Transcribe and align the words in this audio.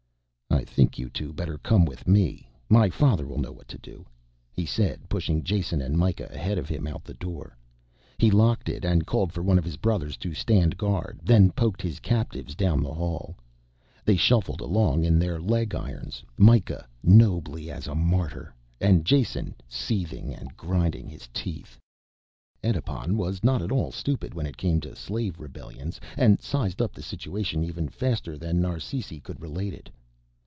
"I 0.53 0.63
think 0.65 0.99
you 0.99 1.09
two 1.09 1.33
better 1.33 1.57
come 1.57 1.85
with 1.85 2.07
me, 2.07 2.51
my 2.69 2.89
father 2.89 3.25
will 3.25 3.39
know 3.39 3.51
what 3.51 3.67
to 3.69 3.79
do," 3.79 4.05
he 4.51 4.65
said, 4.65 5.09
pushing 5.09 5.43
Jason 5.43 5.81
and 5.81 5.97
Mikah 5.97 6.29
ahead 6.31 6.57
of 6.59 6.69
him 6.69 6.85
out 6.85 7.03
the 7.03 7.15
door. 7.15 7.57
He 8.19 8.29
locked 8.29 8.69
it 8.69 8.85
and 8.85 9.07
called 9.07 9.31
for 9.33 9.41
one 9.41 9.57
of 9.57 9.63
his 9.63 9.75
brothers 9.77 10.17
to 10.17 10.33
stand 10.33 10.77
guard, 10.77 11.19
then 11.23 11.51
poked 11.51 11.81
his 11.81 11.99
captives 11.99 12.53
down 12.53 12.83
the 12.83 12.93
hall. 12.93 13.35
They 14.05 14.15
shuffled 14.17 14.61
along 14.61 15.03
in 15.03 15.17
their 15.17 15.39
leg 15.39 15.73
irons, 15.73 16.23
Mikah 16.37 16.85
nobly 17.01 17.71
as 17.71 17.87
a 17.87 17.95
martyr 17.95 18.53
and 18.79 19.03
Jason 19.05 19.55
seething 19.67 20.33
and 20.33 20.55
grinding 20.57 21.07
his 21.09 21.27
teeth. 21.33 21.79
Edipon 22.63 23.17
was 23.17 23.43
not 23.43 23.61
at 23.63 23.71
all 23.71 23.91
stupid 23.91 24.33
when 24.35 24.45
it 24.45 24.57
came 24.57 24.79
to 24.81 24.95
slave 24.95 25.39
rebellions, 25.39 25.99
and 26.17 26.39
sized 26.41 26.81
up 26.81 26.93
the 26.93 27.01
situation 27.03 27.63
even 27.63 27.89
faster 27.89 28.37
than 28.37 28.61
Narsisi 28.61 29.19
could 29.19 29.41
relate 29.41 29.73
it. 29.73 29.89